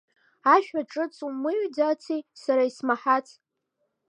Ашәа 0.53 0.81
ҿыц 0.91 1.15
умыҩӡаци, 1.27 2.17
сара 2.41 2.63
исмаҳац? 2.69 3.27